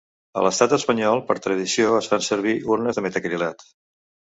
A 0.39 0.43
l’estat 0.45 0.73
espanyol, 0.77 1.21
per 1.29 1.37
tradició, 1.47 1.93
es 2.01 2.11
fan 2.15 2.29
servir 2.31 2.59
urnes 2.79 3.01
de 3.03 3.09
metacrilat. 3.11 3.69